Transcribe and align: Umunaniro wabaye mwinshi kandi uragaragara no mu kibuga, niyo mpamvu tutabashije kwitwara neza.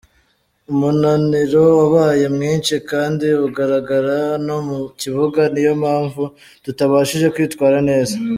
Umunaniro 0.71 1.63
wabaye 1.79 2.25
mwinshi 2.35 2.73
kandi 2.89 3.25
uragaragara 3.45 4.17
no 4.45 4.57
mu 4.67 4.79
kibuga, 4.99 5.41
niyo 5.53 5.73
mpamvu 5.81 6.23
tutabashije 6.63 7.27
kwitwara 7.35 7.77
neza. 7.89 8.15